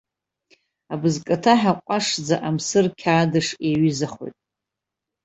[0.93, 4.37] Абызкаҭаҳа ҟәашӡа, амсыр қьаадыш иаҩызахоит.